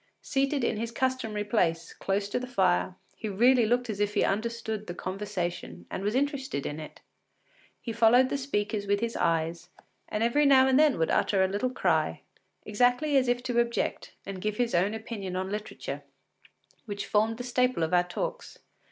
[0.23, 4.23] Seated in his customary place, close to the fire, he really looked as if he
[4.23, 7.01] understood the conversation and was interested in it.
[7.79, 9.69] He followed the speakers with his eyes,
[10.09, 12.21] and every now and then would utter a little cry,
[12.65, 16.01] exactly as if to object and give his own opinion upon literature,
[16.85, 18.57] which formed the staple of our talks.